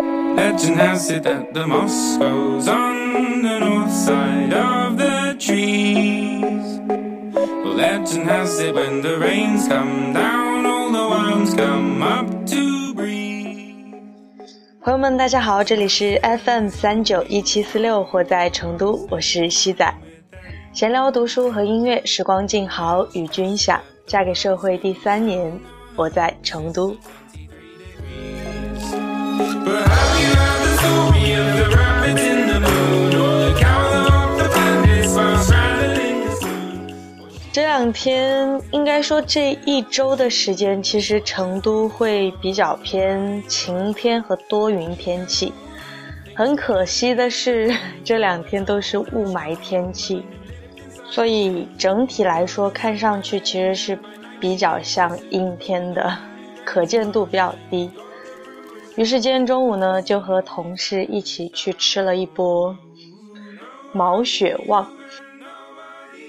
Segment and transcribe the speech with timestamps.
[0.00, 6.80] Legend has it that the moss grows on the north side of the trees.
[7.36, 12.94] Well, legend has it when the rains come down, all the worms come up to
[12.94, 14.00] breathe.
[14.82, 19.94] 朋友们，大家好，这里是 FM 三九一七四六，活在成都，我是西仔。
[20.72, 23.78] 闲聊读书和音乐，时光静好，与君享。
[24.06, 25.60] 嫁给社会第三年，
[25.94, 26.96] 我在成都。
[37.52, 45.52] 这两天，应该说这一周的时间，其实成都会比较偏晴天和多云天气。
[46.34, 50.24] 很可惜的是， 这两天都是雾霾天气，
[51.10, 53.98] 所以整体来说，看上去其实是
[54.38, 56.16] 比较像阴天的，
[56.64, 57.90] 可见度比较低。
[59.00, 62.76] 于是今天中午呢，就和同事一起去吃了一波
[63.94, 64.86] 毛血旺。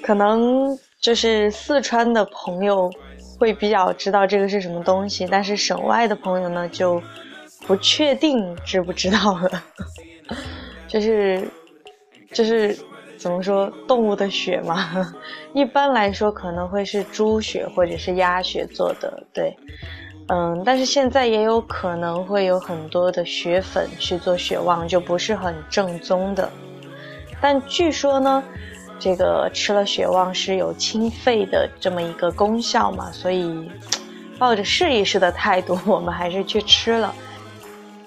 [0.02, 2.90] 可能就是四川的朋友
[3.38, 7.04] 会比较知道这个是什么东西，但是省外的朋友呢就
[7.68, 9.64] 不确定知不知道了。
[10.88, 11.45] 就是
[12.32, 12.73] 就是
[13.17, 15.14] 怎么说动物的血嘛，
[15.54, 19.54] 一般来说可能会是猪血或者是鸭血做的，对，
[20.34, 26.50] 嗯，但是现在也有可能会有很多的血粉去做血旺，就不是很正宗的。
[27.42, 28.42] 但据说呢，
[28.98, 33.70] 这个吃了血旺是有清肺的这么一个功效嘛，所以
[34.40, 37.14] 抱着试一试的态度，我们还是去吃了。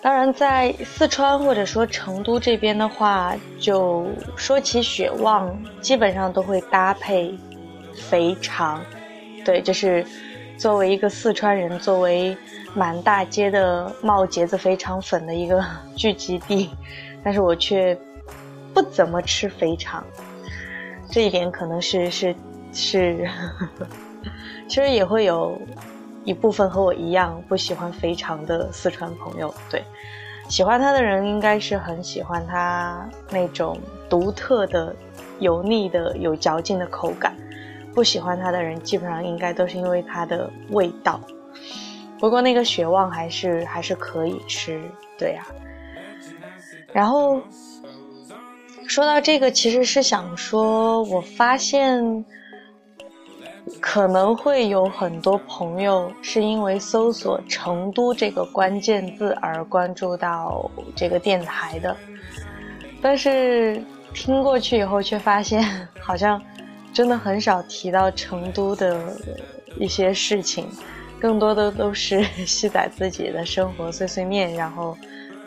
[0.01, 7.39] 当然，在四川或者说成都这边的话，就说起血旺，基本上都会搭配
[7.93, 8.81] 肥肠。
[9.45, 10.07] 对，就是
[10.65, 12.35] 作为一个四川人，作为
[12.73, 15.63] 满大街的冒茄子肥肠粉的一个
[15.95, 16.71] 聚集地，
[17.23, 17.95] 但是我却
[18.73, 20.03] 不怎么吃肥肠。
[21.11, 22.35] 这一点可能是是
[22.73, 23.29] 是，
[24.67, 25.61] 其实也会有
[26.25, 29.55] 一部分和我一样不喜欢肥肠的四川朋友。
[29.69, 29.85] 对，
[30.49, 34.97] 喜欢它的人应该是很喜欢它那种独特的、
[35.41, 37.37] 油腻的、有嚼劲的口感。
[37.95, 41.21] 不喜欢它的人，基本上应该都是因为它的味道。
[42.19, 44.81] 不过那个血旺还是还是可以吃，
[45.19, 45.47] 对呀、
[46.93, 47.41] 然后
[48.87, 52.25] 说到这个，其实是想说，我发现
[53.81, 61.97] 可能会有很多朋友是因为搜索“成都”这个关键字而关注到这个电台的，
[63.03, 63.83] 但是
[64.15, 65.63] 听过去以后却发现，
[66.01, 66.41] 好像
[66.95, 69.15] 真的很少提到成都的
[69.79, 70.69] 一些事情，
[71.21, 74.97] 更多的都是西仔自己的生活碎碎念，然后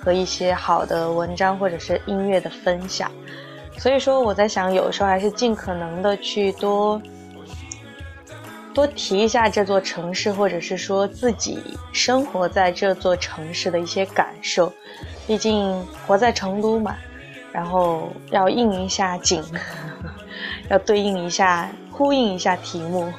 [0.03, 3.09] 和一些好的文章或者是音乐的分享。
[3.77, 7.01] 所以说，我在想，有时候还是尽可能的去多
[8.73, 11.59] 多提一下这座城市，或者是说自己
[11.93, 14.71] 生活在这座城市的一些感受。
[15.25, 16.97] 毕竟活在成都嘛，
[17.51, 19.43] 然后要应一下景，
[20.69, 23.11] 要对应一下、呼应一下题目，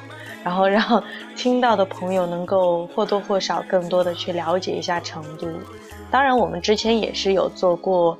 [0.43, 1.03] 然后让
[1.35, 5.47] 听到的朋友能够或多或少更多的去了解一下成都。
[6.09, 8.17] 当然，我们之前也是有做过。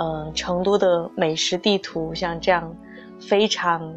[0.00, 2.72] 嗯，成都的美食地图像这样
[3.18, 3.92] 非常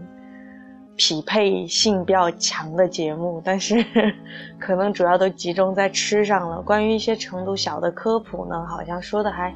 [0.95, 3.85] 匹配性比较强的节目，但是
[4.59, 6.59] 可能主要都集中在吃上了。
[6.59, 9.53] 关于一些成都小的科普呢，好像说的还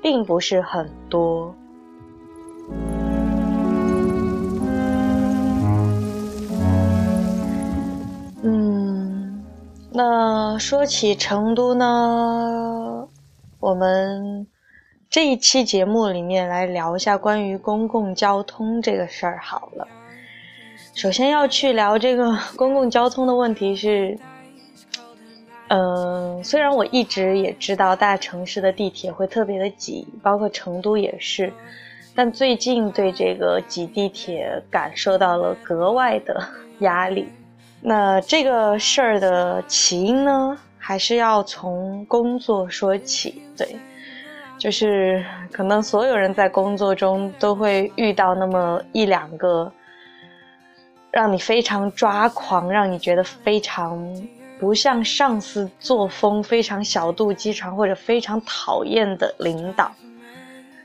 [0.00, 1.52] 并不是很多。
[9.96, 13.08] 那说起成都呢，
[13.60, 14.46] 我们。
[15.08, 19.86] 这一期节目里面来聊一下关于公共交通这个事儿好了。
[20.92, 24.18] 首先要去聊这个 公共交通的问题是，
[25.68, 31.52] 嗯、虽然我一直也知道大城市的地铁会特别的挤，包括成都也是，
[32.16, 36.44] 但最近对这个挤地铁感受到了格外的
[36.80, 37.28] 压力。
[37.86, 43.76] 那这个事儿的起因呢，还是要从工作说起，对。
[44.56, 45.22] 就是
[45.52, 49.70] 可能所有人在工作中都会遇到那么一两个
[51.10, 54.00] 让你非常抓狂、让你觉得非常
[54.58, 59.92] 不像上司作风、非常小肚鸡肠或者非常讨厌的领导。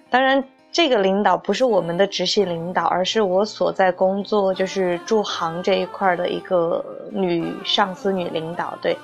[0.10, 8.78] 当然，这个领导不是我们的直系领导，而是我所在工作就是驻航这一块的一个女上司、女领导。
[8.82, 8.98] 对，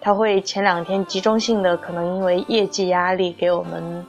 [0.00, 4.06] 她会前两天集中性的可能因为业绩压力给我们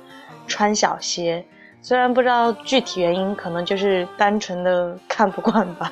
[0.48, 1.44] 穿小鞋，
[1.82, 5.92] 虽然不知道具体原因，可能就是单纯的 看不惯吧，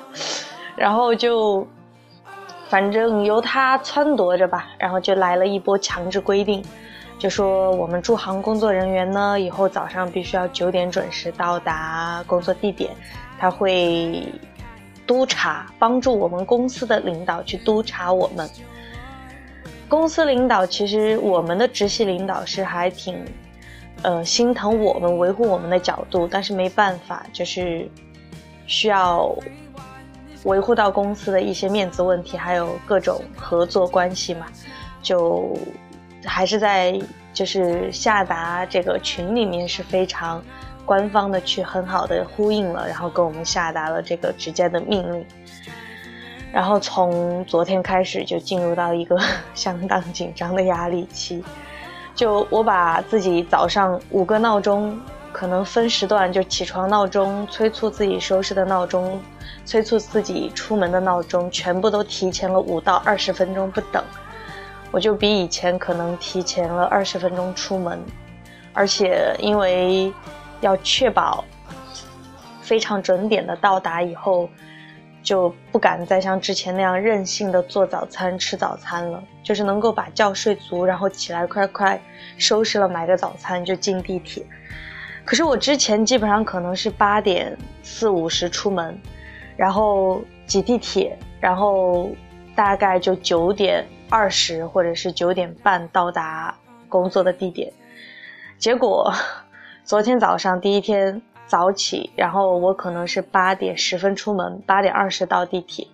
[0.75, 1.67] 然后就
[2.69, 6.63] 反正由她撺掇着吧，然后就来了一波强制规定，
[7.19, 12.89] 就说我们驻航工作人员呢，以后早上必须要九点准时到达工作地点，
[13.37, 14.25] 他会
[15.05, 18.49] 督查，帮助我们公司的领导去督查我们。
[19.89, 23.21] 公司领导其实我们的直系领导是还挺，
[24.03, 27.89] 呃心疼我们维护我们的角度，但是没办法，就是
[28.65, 29.35] 需要
[30.45, 34.45] 维护到公司的一些面子问题，还有各种合作关系嘛，
[35.01, 35.57] 就
[36.25, 36.99] 还是在
[37.33, 40.43] 就是下达这个群里面是非常
[40.85, 45.25] 官方的去很好的呼应了，然后跟我们下达了这个直接的命令。
[46.51, 49.15] 然后从昨天开始就进入到一个
[49.53, 51.43] 相当紧张的压力期，
[52.15, 54.99] 就我把自己早上五个闹钟，
[55.31, 59.21] 可能分时段就起床闹钟、催促自己收拾的闹钟、
[59.63, 64.03] 催促自己出门的闹钟，全部都提前了五到二十分钟不等。
[64.91, 67.99] 我就比以前可能提前了二十分钟出门，
[68.73, 70.13] 而且因为
[70.61, 71.43] 要确保
[72.61, 74.49] 非常准点的到达以后。
[75.21, 82.01] 就不敢再像之前那样任性的做早餐吃早餐了，就是能够把觉睡足，然后起来快快
[82.37, 84.43] 收拾了买个早餐就进地铁。
[85.25, 88.97] 可是我之前基本上可能是八点四五十出门，
[89.57, 92.09] 然后挤地铁，然后
[92.55, 96.55] 大概就九点二十或者是九点半到达
[96.87, 97.71] 工作的地点。
[98.57, 99.13] 结果
[99.83, 101.21] 昨天早上第一天。
[101.49, 105.87] 早起，然后我可能是八点十分出门，八点二十到地铁，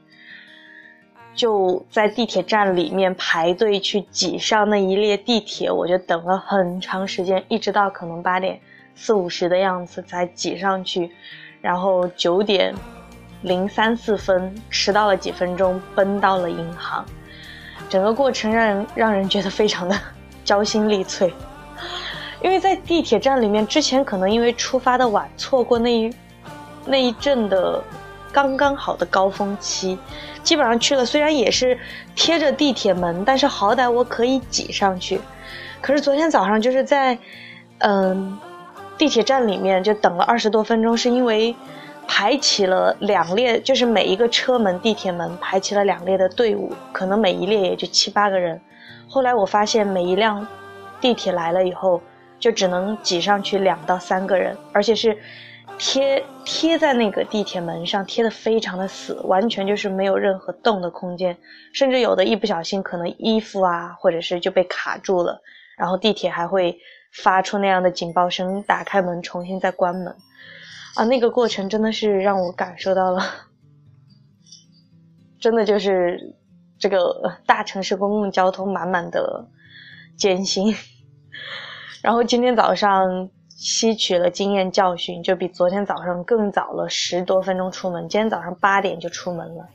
[1.34, 8.60] 就在地铁站里面排队去挤上那一列地铁，我就等了很长时间，一直到可能八点
[8.96, 11.10] 四五十的样子才挤上去，
[11.62, 12.76] 然后九点
[13.42, 17.06] 零三四分迟到了几分钟，奔到了银行，
[17.90, 19.96] 整个过程让人让人觉得非常的
[20.44, 21.34] 焦心力碎。
[22.42, 26.14] 因为在地铁站里面，之前可能因为出发的晚，错过那一
[26.86, 27.82] 那一阵的
[28.32, 29.98] 刚刚好的高峰期，
[30.44, 31.80] 基本上去了，虽然也是
[32.16, 35.20] 贴着地铁门，但是好歹我可以挤上去。
[35.82, 37.18] 可是昨天早上就是在
[37.80, 38.38] 嗯
[38.98, 41.56] 地铁站里面就等了二十多分钟，是因为
[42.08, 48.60] 排起了两列，就是每一个车门地铁门排起了两列的队伍，可能每一列也就七八个人。
[49.08, 50.48] 后来我发现每一辆
[51.00, 52.02] 地铁来了以后。
[52.38, 55.18] 就只能挤上去两到三个人，而且是
[55.80, 61.36] 贴贴在那个地铁门上，贴的非常的死，完全就是没有任何动的空间，
[61.74, 65.42] 甚至有的一不小心可能衣服啊，或者是就被卡住了，
[65.78, 66.78] 然后地铁还会
[67.14, 70.14] 发出那样的警报声，打开门重新再关门，
[70.96, 73.22] 啊，那个过程真的是让我感受到了，
[75.40, 76.34] 真的就是
[76.80, 79.46] 这个大城市公共交通满满的
[80.18, 80.74] 艰辛。
[82.02, 88.08] 然后今天早上吸取了经验教训，就比昨天早上更早了十多分钟出门。
[88.08, 89.68] 今天早上八点就出门了，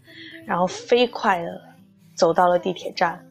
[0.46, 1.48] 然后飞快的
[2.14, 3.22] 走到了地铁站，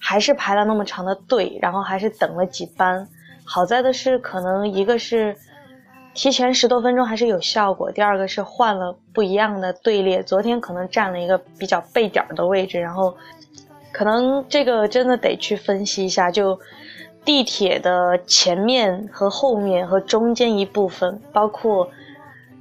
[0.00, 3.06] 还是排了那么长的队，然后还是等了几班。
[3.44, 5.36] 好在的是，可能一个是
[6.14, 10.22] 提前十多分钟还是有效果，第二个是换了不一样的队列。
[10.22, 13.14] 昨天可能占了一个比较背点的位置，然后
[13.92, 16.58] 可能这个真的得去分析一下，就。
[17.24, 21.88] 地铁的前面和后面和中间一部分，包括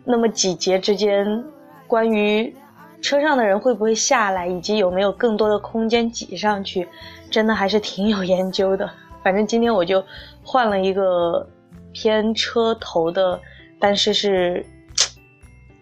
[0.06, 1.44] 那么几节之间，
[1.88, 2.56] 关于
[3.02, 6.88] 车上的人会不会下来，以及有没有更多的空间挤上去，
[7.32, 8.88] 真的还是挺有研究的。
[9.24, 10.04] 反正今天我就
[10.44, 11.50] 换了一个
[11.94, 13.40] 偏车头的，
[13.80, 14.66] 但是是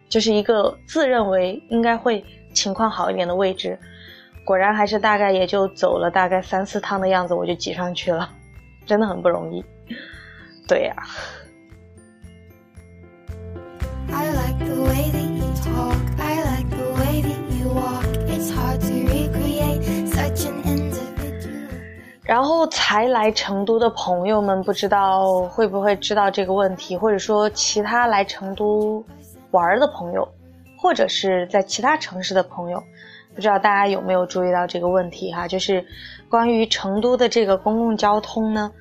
[0.08, 2.24] 就是一个自认为应该会
[2.54, 3.78] 情况好一点的位置，
[4.46, 8.30] 果然还是大概也就走了大概三四趟的样子，我就挤上去了。
[8.86, 9.64] 真的很不容易，
[10.68, 10.96] 对呀。
[22.30, 29.04] 然后才来成都的朋友们，不知道会不会知道这个问题，或者说其他来成都
[29.50, 30.30] 玩的朋友，
[30.78, 32.84] 或者是在其他城市的朋友，
[33.34, 35.48] 不知道大家有没有注意到这个问题哈？
[35.48, 35.84] 就是。
[36.30, 38.72] 关于成都的这个公共交通呢，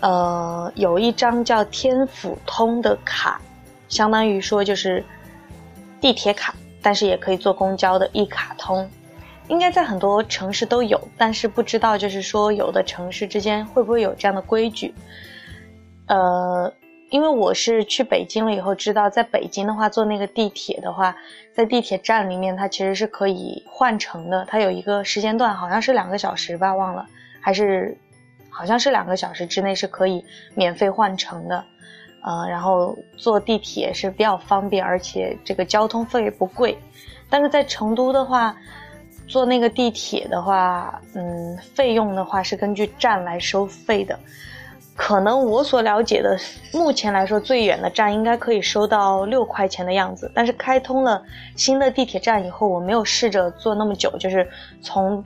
[0.00, 3.40] 呃，有一张叫天府通的卡，
[3.88, 5.02] 相当于说就是
[6.02, 8.86] 地铁卡，但是也可以坐公交的一卡通。
[9.52, 14.94] 应该在很多城市都有，但是不知道就是说有的城市之间会不会有这样的规矩。
[16.06, 16.72] 呃，
[17.10, 21.14] 因为我是去北京了以后知道，在北京的话坐那个地铁的话，
[21.52, 27.04] 在地铁站里面它其实是可以换乘的，它有一个时间段，好像是两个小时吧，忘了，
[27.38, 27.94] 还是
[28.48, 31.62] 好像是两个小时之内是可以免费换乘的。
[32.24, 36.78] 呃，然后坐地铁是比较方便，而且这个交通费也不贵。
[37.28, 38.56] 但是在成都的话，
[39.26, 44.18] 坐那个地铁的话，嗯，费用的话是根据站来收费的。
[44.94, 46.38] 可能我所了解的，
[46.72, 50.30] 目前来说最远的站应该可以收到六块钱的样子。
[50.34, 51.22] 但是开通了
[51.56, 54.46] 新的地铁站以后，我没有试着坐那么久，就是
[54.82, 55.24] 从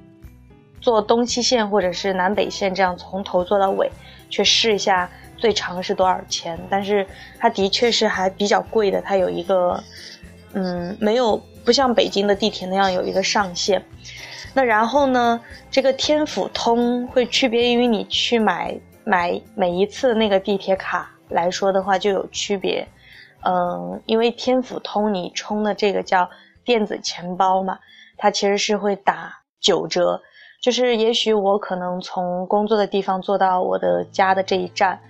[0.81, 3.91] 坐东西线或者是南北线这样从头坐到尾，
[4.31, 5.11] 去试一下。
[5.39, 6.59] 最长是多少钱？
[6.71, 7.07] 但是
[7.39, 9.03] 它的确是还比较贵的。
[9.03, 9.79] 它有一个，
[10.55, 13.85] 嗯，没有不像北京的地铁那样有一个上限。
[14.55, 15.39] 那然后呢，
[15.71, 22.89] 这个天府通会区别于你去买买每一次那个地铁卡来说的话就有区别。
[23.45, 26.31] 嗯，因为天府通你充的这个叫
[26.65, 27.79] 电子钱包嘛，
[28.17, 30.23] 它其实是会打九折。
[30.63, 35.01] 就是也许我可能从工作的地方坐到我的家的这一站。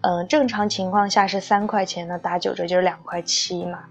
[0.00, 3.84] 嗯，正常情况下是三块钱呢，打九折就是两块七嘛。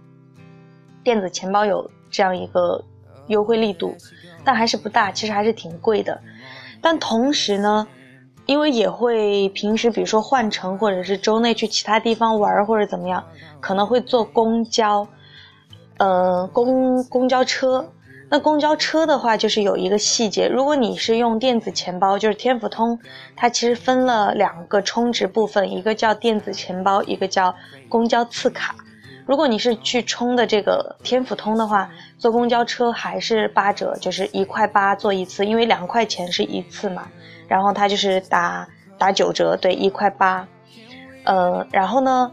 [1.03, 2.83] 电子钱包有这样一个
[3.27, 3.95] 优惠力度，
[4.43, 6.19] 但还是不大，其实还是挺贵的。
[6.81, 7.87] 但同时呢，
[8.45, 13.23] 因为也会平时比如说换乘或者是周内去其他地方玩或者怎么样，
[13.59, 15.07] 可能会坐公交，
[15.97, 17.89] 呃，公公交车。
[18.29, 22.99] 那公交车的话，就是有一个细节，如果你是用电子钱包，就是天府通，
[23.37, 27.55] 它其实分了两个充值部分，一个叫电子钱包，一个叫
[27.87, 28.75] 公交次卡。
[29.27, 37.09] 如果你是去充的这个天府通的话，坐公交车还是八折，就是一块八坐一次，因为两块钱是一次嘛，
[37.47, 38.65] 然后它就是打
[38.97, 40.47] 打九折，对，一块八。
[41.25, 42.31] 呃，然后呢，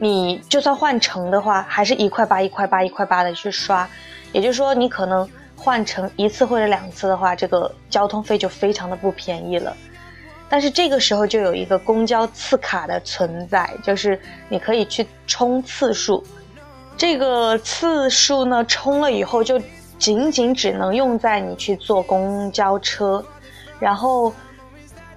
[0.00, 3.88] 你就算换乘的话，还是一块八、一块八、一块八的去刷。
[4.32, 9.76] 也就是说，你可能换乘一次或者两次的话，这个交通费就非常的不便宜了。
[10.54, 14.16] 但是这个时候就有一个公交次卡的存在，就是
[14.48, 16.22] 你可以去充次数。
[16.96, 19.60] 这个次数呢，充了以后就
[19.98, 23.20] 仅仅只能用在你去坐公交车，
[23.80, 24.32] 然后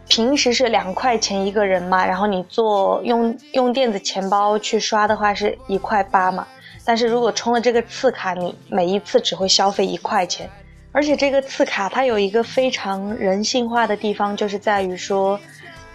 [0.07, 6.47] 平时是两块钱一个人嘛，然后你做用用电子钱包去刷的话是一块八嘛。
[6.83, 10.49] 但是如果充了这个次卡，你每一次只会消费一块钱，
[10.97, 15.39] 而且这个次卡它有一个非常人性化的地方，就是在于说，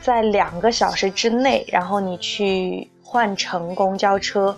[0.01, 4.57] 在两个小时之内，然后你去换乘公交车，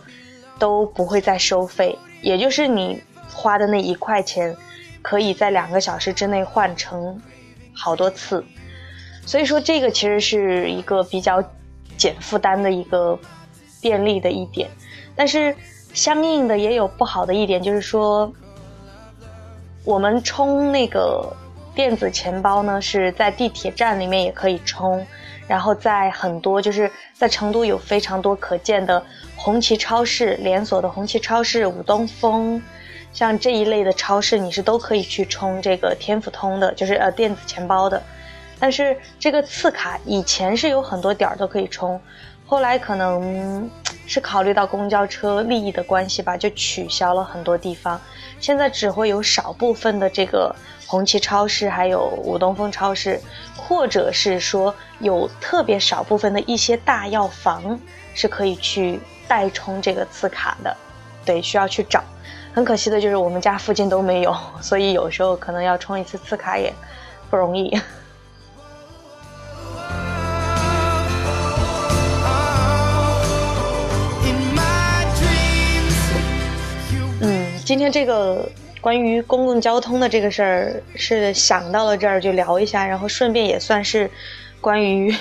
[0.58, 4.54] 都不会再收费，也就是你花的那一块钱，
[5.00, 7.18] 可以在两个小时之内换成
[7.72, 8.44] 好多次，
[9.24, 11.42] 所以说这个其实是一个比较
[11.96, 13.18] 减负担的一个
[13.80, 14.68] 便利的一点，
[15.16, 15.56] 但是。
[15.94, 18.32] 相应的也有不好的一点，就是说，
[19.84, 21.30] 我们充那个
[21.74, 25.06] 电子钱包呢，是在地铁站里面也可以充，
[25.46, 29.04] 然后在很多就是在成都有非常多可见的
[29.36, 32.62] 红旗超市连锁的红旗超市、五东风，
[33.12, 38.02] 像这一类的超市，你是都可以去充这个天府通的，就是呃电子钱包的。
[38.58, 42.00] 但是这个次卡以前是有很多点儿都可以充，
[42.46, 43.70] 后来可能。
[44.06, 48.00] 是考虑到公交车利益的关系吧，就取消了很多地方。
[48.40, 50.54] 现在只会有少部分的这个
[50.86, 53.20] 红旗超市，还有五东风超市，
[53.56, 57.78] 或者是说有特别少部分的一些大药房
[58.14, 60.76] 是可以去代充这个次卡的。
[61.24, 62.04] 对，需要去找。
[62.52, 66.72] 很可惜的就是我们家附近都没有，所以有时候可能要充一次次卡也
[67.30, 67.76] 不容易。
[77.74, 78.48] 今天这个
[78.80, 84.08] 关于公共交通的这个事儿是想到了这儿就聊一下，然后顺便也算是
[84.60, 85.12] 关于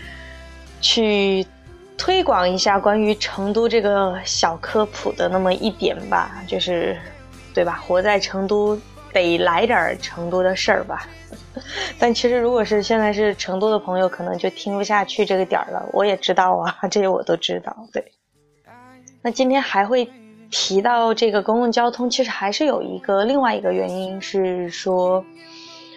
[0.80, 1.46] 去
[1.98, 6.96] 推广一下关于成都这个小科普的那么一点吧，就是
[7.52, 7.78] 对吧？
[7.86, 8.80] 活在成都
[9.12, 11.06] 得来点成都的事儿吧。
[12.00, 15.86] 但其实如果是现在是成都的朋友，可能就听不下去这个点儿了。
[15.92, 17.76] 我也知道啊，这些我都知道。
[17.92, 18.02] 对，
[19.20, 20.10] 那今天还会。
[20.56, 25.24] 提到这个公共交通，其实还是有一个另外一个原因是说，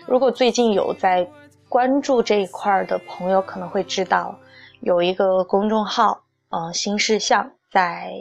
[0.07, 1.29] 如果最近有在
[1.69, 4.35] 关注这一块的朋友，可能会知道
[4.81, 8.11] 有一个公众号，呃，新事项在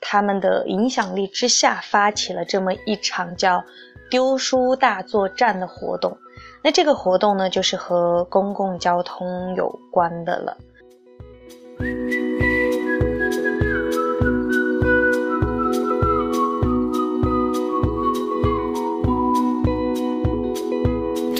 [0.00, 3.62] 他们的影响力之下，发起了这么一场叫
[4.10, 6.18] “丢书大作战”的活动。
[6.64, 10.58] 那这个活动呢，就是和公共交通有关的了。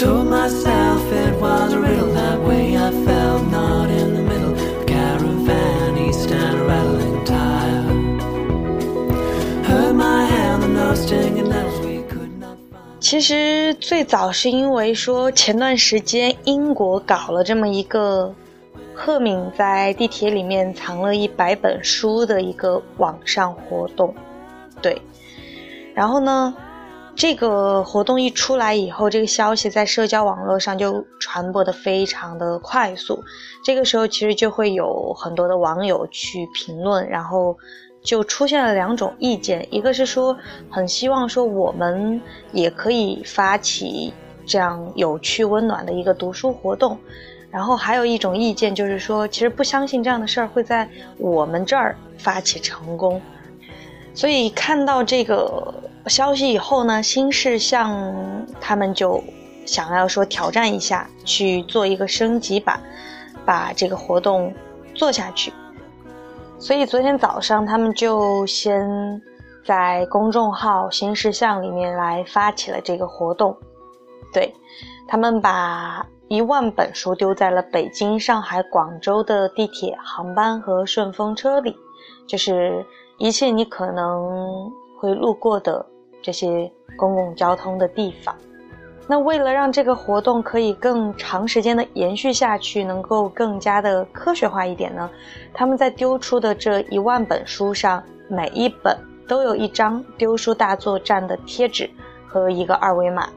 [0.02, 4.84] To myself it was a real that way i felt not in the middle of
[4.84, 8.18] caravans dada really time。
[12.98, 18.34] 其实最早是因为说前段时间英国搞了这么一个
[18.94, 24.12] 赫敏在地铁里面藏了一百本书的一个网上活动，
[24.80, 25.00] 对，
[25.94, 26.54] 然后呢？
[27.14, 33.22] 这个活动一出来以后，这个消息在社交网络上就传播的非常的快速。
[33.62, 37.56] 这个时候，其实就会有很多的网友去评论，然后
[38.02, 40.36] 就出现了两种意见：一个是说
[40.70, 44.12] 很希望说我们也可以发起
[44.46, 46.96] 这样有趣温暖的一个读书活动；
[47.50, 50.88] 然后还有一种意见就是说，其实不相信这样的事儿会在
[51.18, 53.20] 我们这儿发起成功。
[54.14, 55.72] 所以看到这个。
[56.06, 58.12] 消息以后呢，新事项
[58.60, 59.22] 他们就
[59.64, 62.80] 想要说挑战一下，去做一个升级版，
[63.44, 64.52] 把这个活动
[64.94, 65.52] 做下去。
[66.58, 69.22] 所以昨天早上他们就先
[69.64, 73.56] 在公众号新事项里面来发起了这个活动。
[74.32, 74.52] 对，
[75.06, 81.76] 他们把一万本书丢在了北京、上海、广州的地铁、航班和顺风车里，
[82.26, 82.84] 就是
[83.18, 85.86] 一切你可能会路过的。
[86.22, 88.34] 这些公共交通的地方，
[89.08, 95.10] 那为了让这个活动可以更长时间的延续下去，能够更加的科学化一点呢，
[95.52, 101.90] 他们在丢出的这一万本书上，每一本都有一张丢书大作战的贴纸
[102.26, 103.28] 和一个二维码，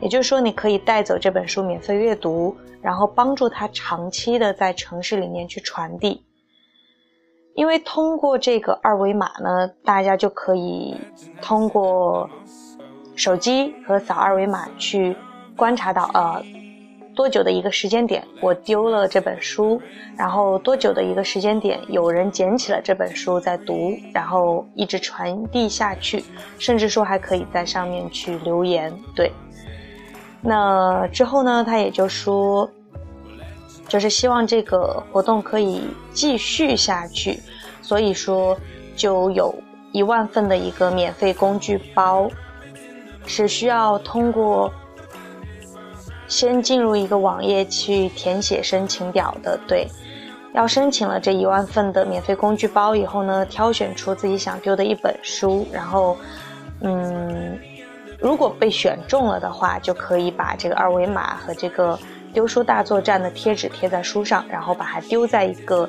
[0.00, 6.22] 也就是说，你可以带走这本书免费阅读，然后帮助它长期的在城市里面去传递。
[7.58, 10.96] 因为通过这个二维码呢，大家就可以
[11.42, 12.30] 通过
[13.16, 15.16] 手机和扫二维码去
[15.56, 16.40] 观察到，呃，
[17.16, 19.82] 多久的一个时间点我丢了这本书，
[20.16, 26.24] 然后多久的一个时间点有人捡起了这本书在读，然后一直传递下去，
[26.60, 28.96] 甚至说还可以在上面去留言。
[29.16, 29.32] 对，
[30.40, 32.70] 那之后呢，他也就说。
[33.88, 35.80] 就是希望这个活动可以
[36.12, 37.40] 继续下去，
[37.88, 38.54] 所以说
[38.94, 39.54] 就有
[39.92, 42.28] 一万份的一个免费工具包，
[43.24, 44.70] 是需要通过
[46.26, 49.58] 先进入一个网页去填写申请表的。
[49.66, 49.88] 对，
[50.52, 56.14] 要申请了这一万份的免费工具包以后呢，挑选出自己想丢的一本书，然后，
[56.82, 57.58] 嗯，
[58.20, 61.98] 如果被选中了的话，就可以把这个二维码和这个。
[62.30, 65.88] 丢书大作战的贴纸贴在书上，然后把它丢在一个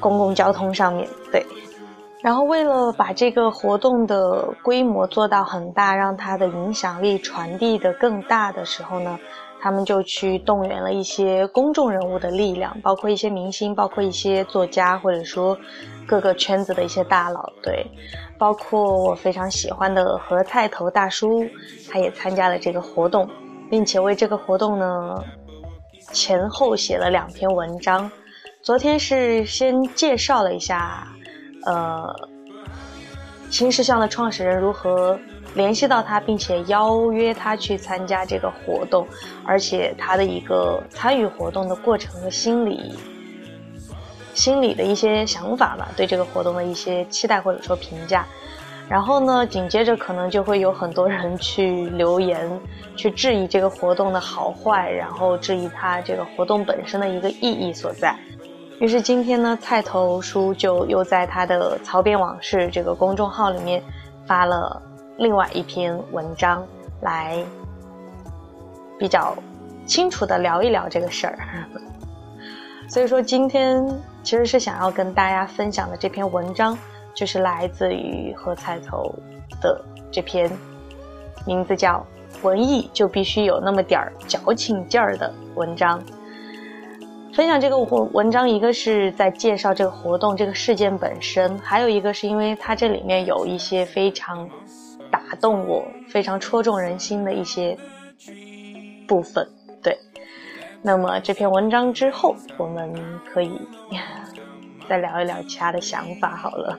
[0.00, 1.06] 公共交通上面。
[1.30, 1.44] 对，
[2.22, 9.18] 然后为了把这个活动的规模做到很大，让它的影响力传递的更大的时候呢，
[9.60, 15.56] 他们就去动员了一些公众人物的力量，包括一些明星，包括一些作家，或者说
[16.06, 17.40] 各个圈子的一些大佬。
[17.62, 17.86] 对，
[18.38, 21.44] 包括我非常喜欢的何菜头大叔，
[21.90, 23.28] 他也参加了这个活动。
[23.70, 25.22] 并且为这个活动呢，
[26.12, 28.10] 前后写了两篇文章。
[28.62, 31.08] 昨天是先介绍了一下，
[31.64, 32.14] 呃，
[33.48, 35.18] 新事项的创始人如何
[35.54, 39.08] 联系到他，并且邀约他去参加这个活动，
[39.46, 42.94] 而且他的一个参与活动的过程和心理、
[44.34, 48.26] 心理的一些想法吧，对这个活动的一些期待或者说评价。
[48.90, 52.60] 然后呢，紧接着可能就会有很多人去留言，
[52.94, 58.14] 去质疑这个活动的好坏，然后质疑他这个活动本身的一个意义所在。
[58.80, 63.82] 于是今天呢，菜头叔就又在他的“曹编往事”这个公众号里面
[64.26, 64.80] 发了
[65.18, 66.66] 另外一篇文章，
[67.02, 67.44] 来
[68.98, 69.36] 比较
[69.84, 71.38] 清楚的聊一聊这个事儿。
[72.88, 73.86] 所以说，今天
[74.22, 76.76] 其实是想要跟大家分享的这篇文章。
[77.12, 79.12] 就是来自于何菜头
[79.60, 80.48] 的这篇，
[81.44, 82.06] 名字叫
[82.46, 86.00] 《文艺就必须有那么点儿矫情劲儿》的文章。
[87.32, 94.48] 分享这个文文章，一个是在介绍这个活动、这个事件本身，还有一个是因为它这里面有一些非常
[95.10, 97.78] 打动我、非常戳中人心的一些
[99.06, 99.48] 部分。
[99.82, 99.96] 对，
[100.82, 102.92] 那么这篇文章之后，我们
[103.32, 103.52] 可以
[104.88, 106.36] 再聊一聊其他的想法。
[106.36, 106.78] 好了。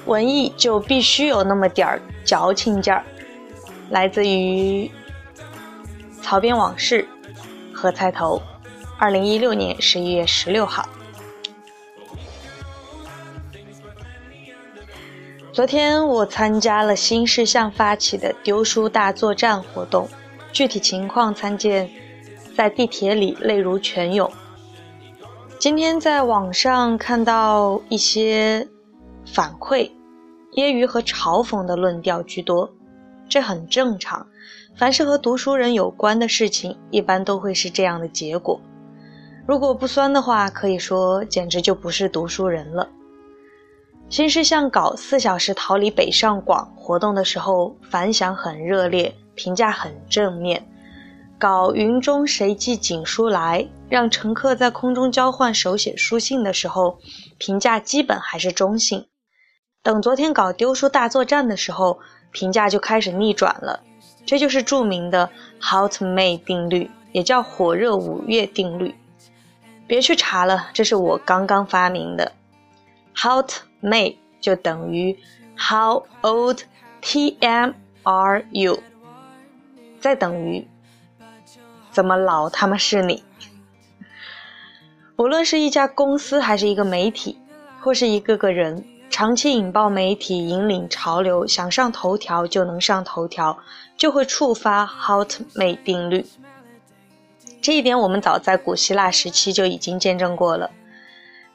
[0.04, 3.04] 文艺就必须有那么点儿矫情劲儿，
[3.90, 4.86] 来自于
[6.22, 7.02] 《曹编往事》
[7.72, 8.42] 何菜头，
[8.98, 10.88] 二零一六年十一月十六号。
[15.52, 20.08] 昨天我参加了新事项发起的丢书大作战活动，
[20.56, 21.90] 具体情况参见
[22.56, 24.32] 在地铁里泪如泉涌。
[25.58, 28.66] 今天在网上看到一些
[29.26, 29.90] 反馈，
[30.52, 32.72] 揶揄和嘲讽的论调居多，
[33.28, 34.26] 这很正常。
[34.74, 38.58] 凡是和读书人有关的事情，一般都会是这样的结果。
[39.46, 42.88] 如果不酸的话，可以说简直就不是读书人了。
[44.08, 50.66] 新事项搞四小时逃离北上广活动的时候，反响很热烈，评价很正面。
[51.38, 56.98] 搞云中谁寄锦书来，让乘客在空中交换手写书信的时候，
[57.38, 59.06] 评价基本还是中性。
[59.82, 62.00] 等昨天搞丢书大作战的时候，
[62.32, 63.84] 评价就开始逆转了。
[64.24, 68.94] 这就是著名的 Hot May 定律，也叫火热五月定律。
[69.86, 72.32] 别去查了，这是我刚刚发明的。
[73.14, 75.16] Hot May 就等于
[75.56, 76.62] How old
[77.02, 78.82] TM are you？
[80.00, 80.66] 再等于
[81.90, 83.24] 怎么老他妈是你？
[85.16, 87.38] 无论是一家公司，还是一个媒体，
[87.80, 93.58] 或是一个个人，长期引爆媒体，引领潮流，想上头条就能上头条，
[93.96, 96.26] 就会触发 Hot May 定律。
[97.62, 100.70] 这一点我们早在古希腊时期就已经见证过了。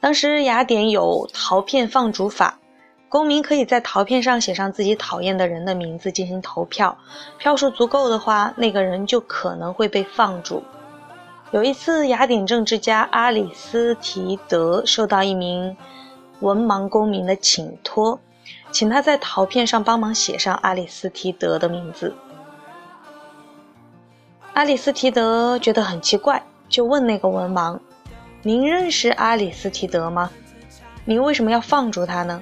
[0.00, 2.58] 当时雅典有陶片放逐法，
[3.12, 6.96] 公民可以在陶片上写上自己讨厌的人的名字进行投票，
[7.36, 10.62] 票数足够的话，那个人就可能会被放逐。
[11.50, 15.76] 有一次，雅典政治家阿里斯提德受到一名
[16.40, 18.18] 文盲公民的请托，
[18.70, 22.14] 请他在陶片上帮忙写上阿里斯提德的名字。
[24.54, 27.78] 阿里斯提德觉得很奇怪，就问那个文盲。
[28.40, 30.30] 您认识阿里斯提德吗？
[31.04, 32.40] 您为什么要放逐他呢？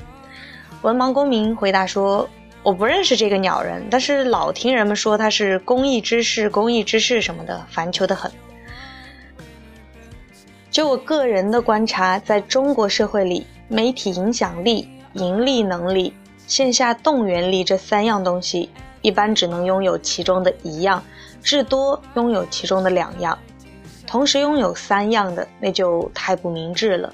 [0.82, 2.26] 文盲公民回答说
[2.64, 8.32] ：“我不认识这个鸟人，但是老听人们说他是公益之士、公益之士什么的，烦求的很。”
[10.70, 16.14] 就我个人的观察，在中国社会里，媒体影响力、盈利能力、
[16.46, 18.70] 线下动员力这三样东西，
[19.02, 21.04] 一般只能拥有其中的一样，
[21.42, 23.36] 至多拥有其中的两样。
[24.06, 27.12] 同时拥有三样的，那就太不明智了。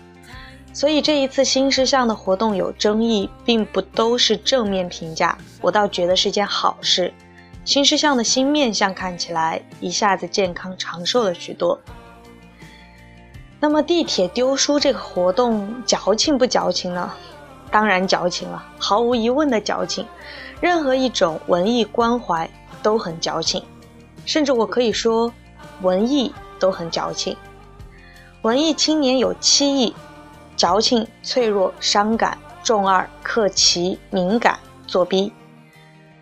[0.77, 7.15] 所以这一次新事项的活动有争议，并不都是正面评价，我倒觉得是件好事。
[7.65, 11.81] 新事项的新面相看起来一下子健康长寿了许多。
[13.59, 17.11] 那么地铁丢书这个活动矫情不矫情呢？
[17.71, 20.07] 当然矫情了，毫无疑问的矫情。
[20.61, 22.51] 任何一种文艺关怀
[22.83, 23.65] 都很矫情，
[24.27, 25.33] 甚至我可以说，
[25.81, 26.35] 文艺。
[26.59, 27.37] 都很矫情，
[28.41, 29.95] 文艺青年有七亿：
[30.57, 35.33] 矫情、脆弱、伤感、重二、客奇、敏感、作逼。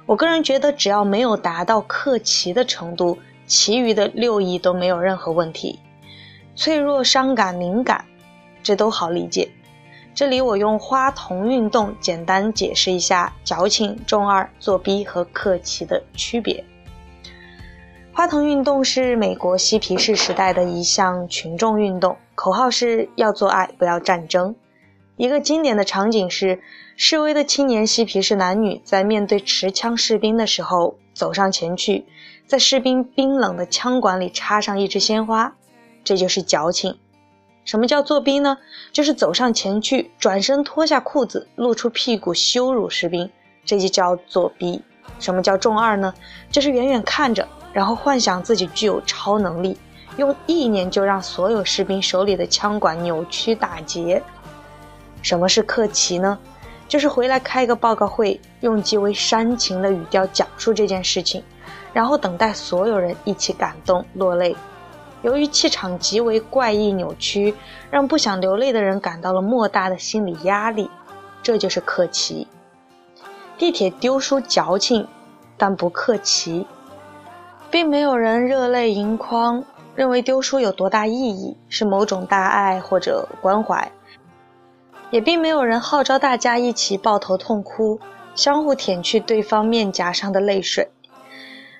[0.06, 5.78] 我个人觉得，只要没有达到客奇的程度，其余的六艺都没有任何问题。
[6.56, 8.04] 脆弱、伤感、敏感，
[8.62, 9.50] 这都好理解。
[10.14, 16.64] 这里我用花童运动简单解释一下矫情、重二、作逼和客奇的区别。
[18.12, 24.54] 花童运动是美国嬉皮士时代的一项群众运动，口号是要做爱，不要战争。
[25.16, 26.60] 一个经典的场景是，
[26.96, 32.04] 示威的青年嬉皮士男女在面对持枪士兵的时候，走上前去，
[32.46, 35.54] 在士兵冰冷的枪管里插上一支鲜花，
[36.02, 36.98] 这就是矫情。
[37.64, 38.58] 什么叫作逼呢？
[38.92, 43.30] 就是走上前去，转身脱下裤子，露出屁股羞辱士兵，
[43.64, 44.82] 这就叫作逼。
[45.20, 46.12] 什么叫重二呢？
[46.50, 47.46] 就是远远看着。
[47.72, 49.76] 然后幻想自己具有超能力，
[50.16, 54.22] 用意念就让所有士兵手里的枪管扭曲打结。
[55.22, 56.38] 什么是克奇呢？
[56.86, 61.42] 就是回来开个报告会，用极为煽情的语调讲述这件事情，
[61.92, 64.54] 然后等待所有人一起感动落泪。
[65.22, 67.54] 由于气场极为怪异扭曲，
[67.90, 70.90] 让不想流泪的人感到了莫大的心理压力。
[71.42, 72.46] 这就是克奇。
[73.56, 75.08] 地铁丢书矫情，
[75.56, 76.66] 但不克奇。
[77.70, 79.64] 并没有人热泪盈眶，
[79.96, 83.92] 认为丢书有多大意义，是某种大爱或者关怀。
[85.10, 88.00] 也并没有人号召大家一起抱头痛哭，
[88.34, 90.90] 相互舔去对方面颊上的泪水。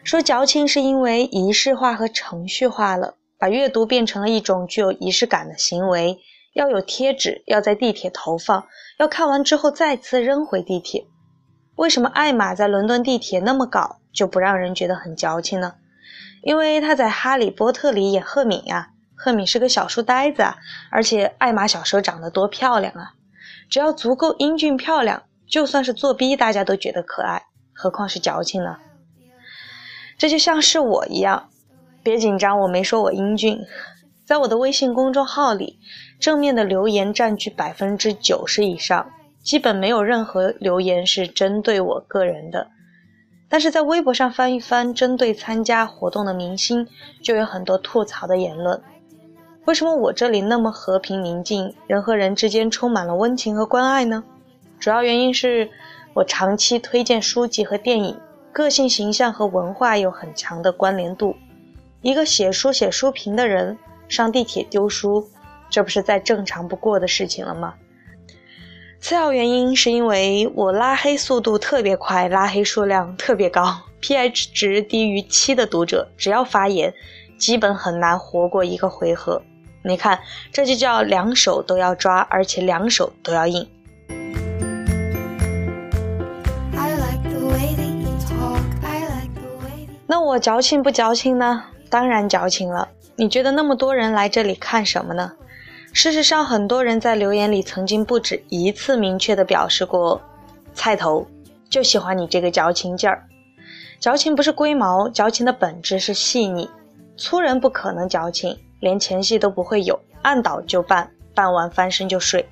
[0.04, 6.20] 说矫情是因为仪式化和程序化了，把阅读变成了一种具有仪式感的行为，
[6.52, 8.66] 要有贴纸，要在地铁投放，
[8.98, 11.04] 要看完之后再次扔回地铁。
[11.74, 15.74] 为什么艾玛在伦敦地铁那么搞，就不让人觉得很矫情呢？
[16.44, 20.56] 因为他在《哈利波特》里演赫敏呀，赫敏是个小书呆子，啊，
[20.90, 23.14] 而且艾玛小时候长得多漂亮啊！
[23.70, 28.76] 只要足够英俊漂亮，就算是作逼，大家都觉得可爱，何况是矫情呢？
[30.18, 31.48] 这就像是我一样，
[32.02, 33.58] 别紧张，我没说我英俊。
[34.26, 35.78] 在我的微信公众号里，
[36.20, 39.10] 正面的留言占据百分之九十以上，
[39.42, 42.68] 基本没有任何留言是针对我个人的。
[43.54, 46.88] 但是在微博上翻一翻，针对参加活动的明星，
[47.22, 48.82] 就有很多吐槽的言论。
[49.64, 54.24] 为什么我这里那么和平宁静，人和人之间充满了温情和关爱呢？
[54.80, 55.70] 主要原因是
[56.14, 58.18] 我长期推荐书籍和电影。
[58.50, 61.36] 个性形象和文化有很强的关联度。
[62.02, 65.28] 一个写书写书评的人上地铁丢书，
[65.70, 67.74] 这不是再正常不过的事情了吗？
[69.04, 76.90] 次要原因是因为我拉黑速度特别快，拉黑数量特别高，pH 值低于七的读者，只要发言，
[77.36, 79.42] 基本很难活过一个回合。
[79.82, 80.18] 你看，
[80.50, 83.68] 这就叫两手都要抓，而且两手都要硬。
[90.06, 91.64] 那我矫情不矫情呢？
[91.90, 92.88] 当然矫情了。
[93.16, 95.32] 你觉得那么多人来这里看什么呢？
[95.94, 100.20] 事实上，很多人在留言里曾经不止一次明确的表示过
[100.74, 101.24] ：“菜头
[101.70, 103.24] 就喜欢你这个矫情劲儿。”
[104.00, 106.68] 矫情不是龟毛，矫情的本质是细腻。
[107.16, 112.44] 粗人不可能矫情，连前戏都不会有，按倒就办，办完翻身就睡。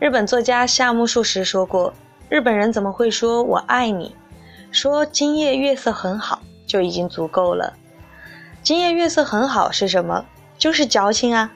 [0.00, 1.94] 日本作家夏目漱石说过
[2.28, 4.16] ：“日本人怎么会说我爱你？
[4.72, 7.74] 说今夜月色很好。”就已经足够了。
[8.62, 10.24] 今夜月色很好是什么？
[10.58, 11.52] 就是矫情啊！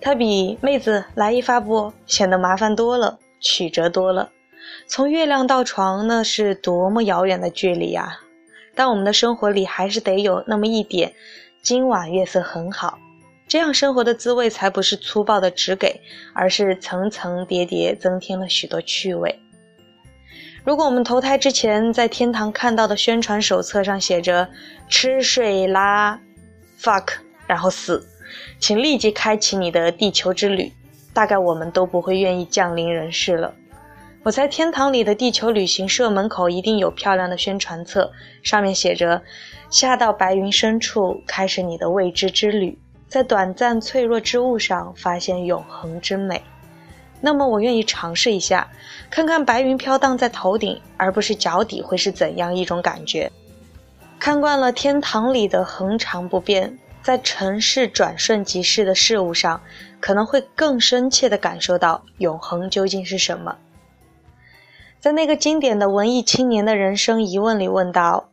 [0.00, 4.30] 它比妹子来一发不显得麻烦多了，曲折多了。
[4.86, 8.18] 从月亮到床，那是多么遥远的距离呀！
[8.74, 11.12] 但我们的生活里还是得有那么一点，
[11.62, 12.98] 今晚月色很好，
[13.48, 16.00] 这样生活的滋味才不是粗暴的只给，
[16.32, 19.38] 而是层层叠叠，增添了许多趣味。
[20.64, 24.48] 如果我们投胎之前在天堂看到的宣传手册上写着
[24.88, 26.20] “吃睡拉
[26.78, 27.14] ，fuck，
[27.46, 28.06] 然后死”，
[28.58, 30.72] 请立即开启你的地球之旅，
[31.12, 33.54] 大概我们都不会愿意降临人世了。
[34.24, 38.12] 我在天堂里的地球旅行社门口一定有漂亮的宣传册，
[38.42, 39.22] 上面写着
[39.70, 46.42] ：“下到白云深处，开始你的未知之旅，在短暂脆弱之物上发现永恒之美。”
[47.20, 48.68] 那么我愿意尝试一下，
[49.10, 53.32] 看看白云飘荡在头顶而不是脚底会是怎样一种感觉。
[54.20, 59.62] 看惯了天堂里的恒常不变，在尘世转瞬即逝的事物上，
[59.98, 63.56] 可能会更深切地感受到永恒究竟是什么。
[65.00, 68.28] 在那个经典的文艺青年的人生疑问里问道：“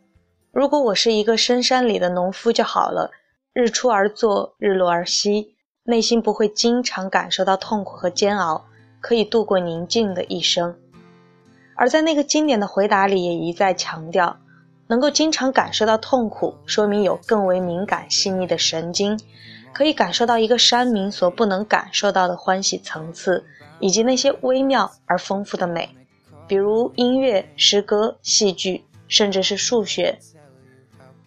[0.51, 3.11] 如果我是一个深山里的农夫就好了，
[3.53, 8.65] 日出而作，日落而息，内心不会经常感受到痛苦和煎熬。”
[8.99, 10.75] 可以度过宁静的一生，
[11.77, 14.35] 而在那个经典的回答里也一再强调，
[14.87, 19.19] 能够经常感受到痛苦，说明有更为敏感细腻的神经，
[19.73, 23.43] 可以感受到一个山民所不能感受到的欢喜层次，
[23.79, 25.89] 以及那些微妙而丰富的美，
[26.47, 30.19] 比如音乐、诗歌、戏剧，甚至是数学。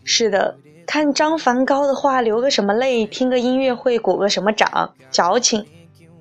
[0.05, 5.66] 是的，看张梵高的画流个什么泪，听个音乐会鼓个什么掌，矫情，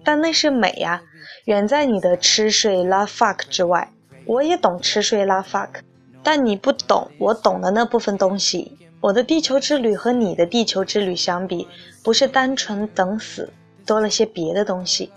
[0.04, 1.02] 但那是美呀。
[1.46, 3.94] 远在你的吃睡拉 fuck 之外，
[4.26, 5.70] 我也懂吃睡拉 fuck，
[6.24, 8.78] 但你不懂我懂的那部分东西。
[9.00, 11.68] 我的地球之旅和你的地球之旅相比，
[12.04, 13.50] 不是单纯等死，
[13.86, 15.12] 多了些别的东西。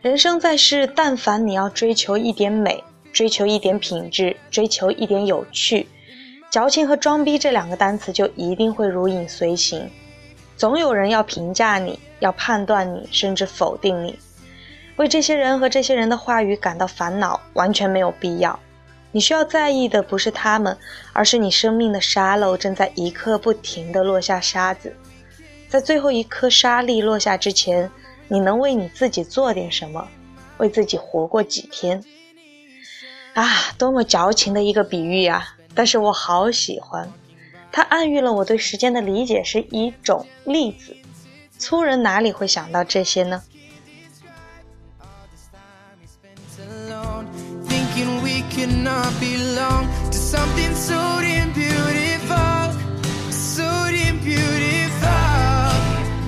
[0.00, 2.82] 人生在世，但凡你要追求一点美，
[3.12, 5.88] 追求一点品质，追求一点有趣，
[6.50, 9.90] 矫情和装逼这两个单词就一定会如影随形。
[10.56, 14.16] 总有人要评价你，要判断你，甚至否定你。
[14.96, 18.60] 为这些人和这些人的话语感到烦恼，完全没有必要。
[19.14, 20.76] 你需要在意的不是他们，
[21.12, 24.96] 而是你生命的沙漏正在一刻不停地落下沙子。
[25.68, 27.88] 在最后一颗沙粒落下之前，
[28.26, 30.08] 你能为你自己做点什么？
[30.58, 32.02] 为自己活过几天？
[33.34, 33.46] 啊，
[33.78, 35.54] 多么矫情的一个比喻啊！
[35.76, 37.08] 但是我好喜欢，
[37.70, 40.96] 它暗喻了我对时间的理解是一种粒子。
[41.56, 43.44] 粗人哪里会想到这些呢？
[48.50, 52.72] Cannot belong to something so damn beautiful,
[53.30, 55.10] so damn beautiful.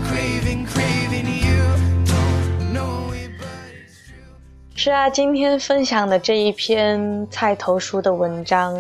[0.09, 1.63] Craving, craving you,
[2.05, 4.25] don't know it, but it's true.
[4.75, 8.75] 是啊，今天分享的这一篇菜头书的文章，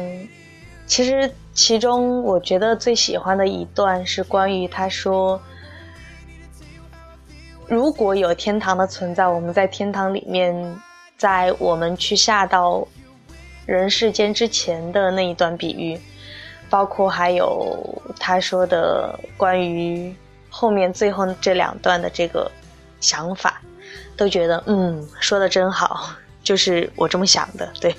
[0.86, 5.40] 其实其中我觉得最喜欢的一段是关于他说，
[7.66, 10.54] 如果有天堂的存在，我们在天堂里面，
[11.16, 12.86] 在我们去下到
[13.66, 16.00] 人世间之前的那一段比喻，
[16.70, 20.14] 包括还有他说的关于
[20.48, 22.50] 后面最后这两段的这个
[23.00, 23.60] 想法，
[24.16, 26.10] 都觉得嗯说的真好，
[26.42, 27.94] 就是我这么想的，对。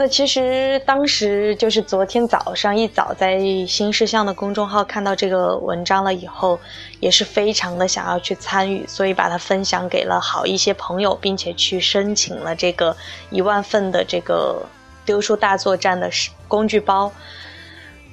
[0.00, 6.58] 那其实当时就是昨天早上一早在新事项的公众号看到这个文章了以后，
[7.00, 12.96] 也是非常的想要去参与，所以把它分享给了好一些朋友，并且去申请了这个
[13.28, 14.64] 一万份的这个
[15.04, 16.08] 丢书大作战的
[16.48, 17.12] 工具包。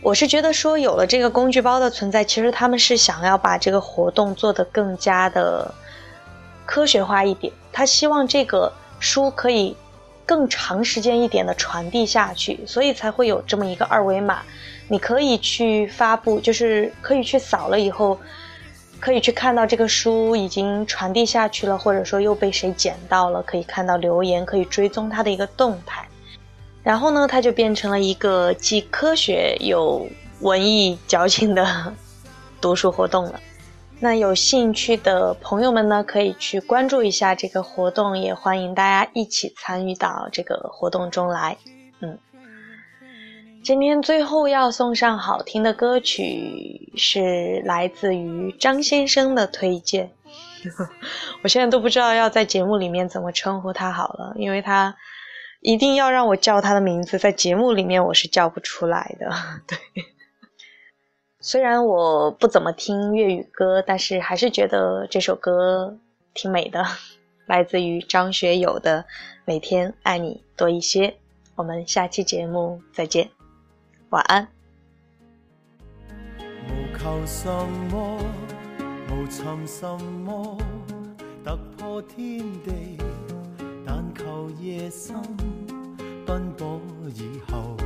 [0.01, 5.73] 我是觉得说有了这个工具包的存在，其实他们是想要把这个活动做得更加的
[6.65, 9.77] 科学化一点，他希望这个书可以。
[10.27, 14.43] 更长时间一点的传递下去，所以才会有这么一个二维码，
[14.89, 18.19] 你可以去发布，就是可以去扫了以后，
[18.99, 26.05] 可以去看到这个书已经传递下去了，或者说又被谁捡到了，可以看到留言，可以追踪它的一个动态。
[26.83, 30.07] 然后呢，它就变成了一个既科学又
[30.41, 31.93] 文艺矫情的
[32.59, 33.39] 读书活动了。
[33.99, 41.57] 那有兴趣的朋友们呢，可以去关注一下这个活动，也欢迎大家一起参与到这个活动中来。
[41.99, 42.19] 嗯，
[43.63, 50.11] 今天最后要送上好听的歌曲，是来自于张先生的推荐。
[51.41, 54.95] 我现在都不知道要在节目里面怎么称呼他好了，因为他
[55.59, 59.31] 一定要让我叫他的名字，在节目里面我是叫不出来的。
[59.65, 59.77] 对。
[61.47, 65.97] 虽然我不怎么听粤语歌，但是还是觉得这首歌
[66.33, 66.83] 挺美的，
[67.47, 68.99] 来自于张学友的
[69.45, 71.07] 《每天爱你多一些》。
[71.55, 73.29] 我们下期节目再见，
[74.09, 74.45] 晚安。
[76.37, 77.47] 无求什
[77.89, 78.19] 么，
[79.09, 79.87] 无寻什
[80.25, 80.57] 么，
[81.45, 82.97] 突破天地，
[83.85, 85.15] 但求夜深
[86.25, 86.81] 奔波
[87.15, 87.77] 以后。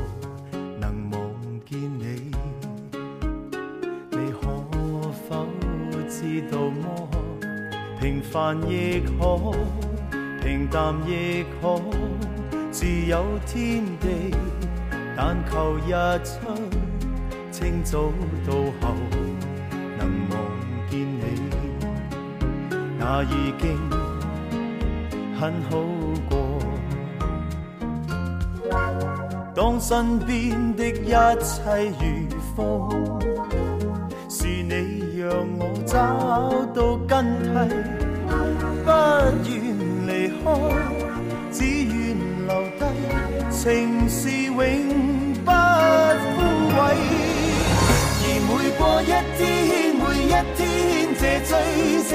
[6.10, 7.08] 知道么？
[8.00, 9.54] 平凡亦可，
[10.42, 11.80] 平淡亦可，
[12.72, 14.36] 自有天地。
[15.16, 15.92] 但求日
[16.24, 16.32] 出，
[17.52, 18.12] 清早
[18.48, 18.96] 到后
[19.98, 20.34] 能望
[20.90, 21.22] 见你，
[22.98, 23.78] 那已经
[25.40, 25.78] 很好
[26.30, 26.60] 过。
[29.54, 31.12] 当身边的一
[31.44, 33.21] 切如风，
[35.92, 35.98] 找
[36.74, 37.12] 到根
[37.44, 37.50] 蒂，
[38.86, 38.90] 不
[39.44, 39.52] 愿
[40.08, 40.42] 离开，
[41.52, 42.16] 只愿
[42.48, 42.50] 留
[42.80, 42.82] 低，
[43.50, 43.60] 情
[44.08, 44.56] 是永
[45.44, 46.40] 不枯
[46.78, 46.80] 萎。
[48.24, 48.50] 而每
[48.80, 49.44] 过一天，
[50.00, 50.64] 每一天，
[51.20, 51.52] 这醉
[52.08, 52.12] 者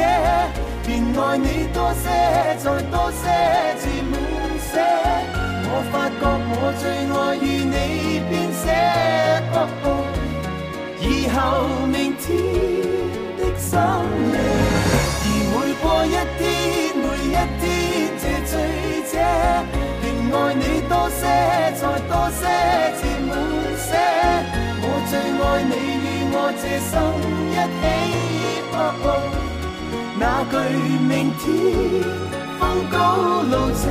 [0.86, 2.04] 便爱你多些，
[2.56, 3.22] 再多些，
[3.78, 4.12] 至满
[4.70, 4.72] 些。
[5.68, 7.76] 我发觉我最爱与你
[8.30, 8.64] 编写，
[11.02, 11.36] 以后
[11.88, 12.24] 明天。
[13.50, 13.70] 的心
[14.32, 14.34] 里，
[15.52, 16.46] 而每过一天，
[16.96, 17.64] 每一天，
[18.20, 18.52] 这醉
[19.10, 19.12] 者
[20.00, 21.20] 便爱你多些，
[21.76, 22.40] 再多些，
[22.98, 23.30] 至满
[23.76, 23.88] 些。
[24.82, 26.94] 我最爱你与我这生
[27.50, 27.84] 一起，
[30.18, 30.54] 那句
[31.00, 31.44] 明天
[32.58, 32.94] 风高
[33.42, 33.84] 路斜。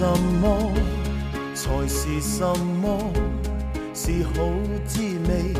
[0.00, 0.06] 什
[0.40, 0.72] 么
[1.54, 2.42] 才是什
[2.80, 3.12] 么？
[3.92, 4.32] 是好
[4.86, 5.52] 滋味。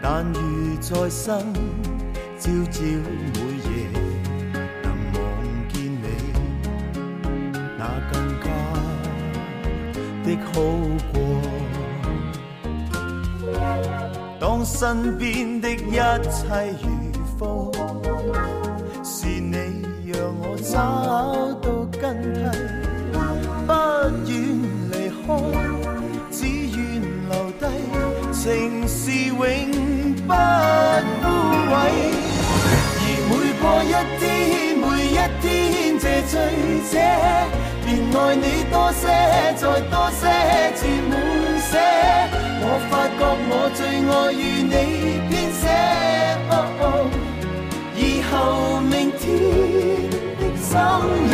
[0.00, 1.52] 但如在生，
[2.38, 3.38] 朝朝每
[3.68, 3.68] 夜
[4.82, 5.20] 能望
[5.68, 6.06] 见你，
[7.76, 7.80] 那
[8.10, 8.46] 更加
[10.24, 10.48] 的好
[11.12, 11.14] 过。
[14.40, 15.92] 当身边的一
[16.30, 16.40] 切
[16.82, 16.88] 如
[17.36, 17.70] 风，
[19.04, 19.54] 是你
[20.06, 22.69] 让我找到根蒂。
[26.30, 26.78] 只愿
[27.28, 27.62] 留低，
[28.32, 28.42] 情
[28.88, 29.38] 是永
[30.26, 30.32] 不
[31.20, 31.24] 枯
[31.70, 31.72] 萎。
[33.02, 34.22] 而每过一天，
[34.78, 35.44] 每一天，
[35.98, 36.32] 这醉
[36.90, 36.94] 者，
[37.84, 39.02] 便爱你多些，
[39.56, 40.22] 再多些，
[40.76, 41.12] 至满
[41.60, 41.72] 些。
[42.62, 44.74] 我发觉我最爱与你
[45.28, 45.62] 编写，
[47.96, 48.32] 以后
[48.80, 49.20] 明天
[50.38, 50.70] 的深
[51.30, 51.32] 夜，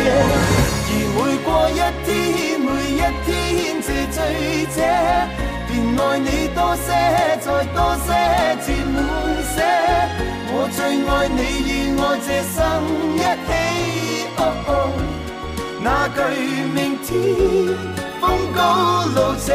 [0.89, 2.07] 而每过一天，
[3.87, 4.19] 是醉
[4.75, 4.77] 者，
[5.69, 6.91] 便爱你多些，
[7.39, 8.07] 再多些，
[8.65, 8.93] 至满
[9.53, 9.55] 些。
[10.51, 10.77] 我最
[11.07, 12.57] 爱你与我这生
[13.15, 13.17] 一
[13.47, 13.49] 起，
[15.81, 16.19] 那句
[16.75, 17.07] 明天
[18.19, 18.23] 风
[18.53, 18.59] 高
[19.15, 19.47] 路斜。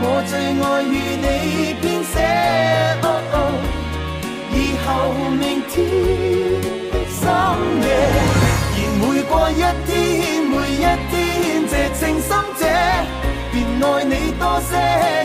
[0.00, 0.32] 我最
[0.62, 1.26] 爱与你
[1.80, 2.14] 编写。
[4.56, 4.86] 以后
[5.30, 5.74] 明天
[6.92, 7.20] 的深
[7.82, 7.86] 夜，
[8.76, 9.92] 而每过一天，
[10.48, 11.14] 每一天，
[11.68, 12.02] 这情。
[12.20, 12.62] 深者，
[13.52, 14.70] 便爱你多些，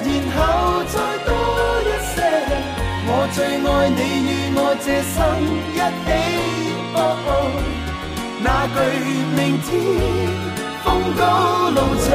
[0.03, 0.39] 然后
[0.85, 0.95] 再
[1.25, 1.29] 多
[1.85, 2.15] 一些。
[3.07, 5.15] 我最爱你与我这生
[5.73, 6.07] 一起，
[8.41, 8.77] 那句
[9.35, 9.67] 明天
[10.83, 10.87] 风
[11.17, 11.21] 高
[11.69, 12.07] 路斜。